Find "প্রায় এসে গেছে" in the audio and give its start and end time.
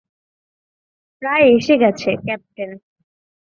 1.21-2.09